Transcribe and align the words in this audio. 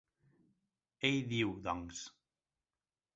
Ell 1.09 1.19
diu, 1.33 1.49
doncs! 1.67 1.99